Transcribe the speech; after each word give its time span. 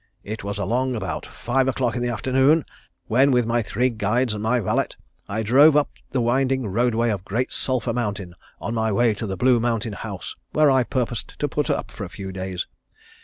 It 0.23 0.43
was 0.43 0.57
along 0.57 0.95
about 0.95 1.27
five 1.27 1.67
o'clock 1.67 1.95
in 1.95 2.01
the 2.01 2.09
afternoon 2.09 2.65
when 3.05 3.29
with 3.29 3.45
my 3.45 3.61
three 3.61 3.91
guides 3.91 4.33
and 4.33 4.41
my 4.41 4.59
valet 4.59 4.87
I 5.29 5.43
drove 5.43 5.75
up 5.77 5.91
the 6.09 6.21
winding 6.21 6.65
roadway 6.65 7.11
of 7.11 7.23
Great 7.23 7.53
Sulphur 7.53 7.93
Mountain 7.93 8.33
on 8.59 8.73
my 8.73 8.91
way 8.91 9.13
to 9.13 9.27
the 9.27 9.37
Blue 9.37 9.59
Mountain 9.59 9.93
House 9.93 10.35
where 10.53 10.71
I 10.71 10.85
purposed 10.85 11.37
to 11.37 11.47
put 11.47 11.69
up 11.69 11.91
for 11.91 12.03
a 12.03 12.09
few 12.09 12.31
days. 12.31 12.65